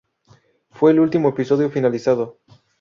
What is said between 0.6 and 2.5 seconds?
Fue el último episodio finalizado.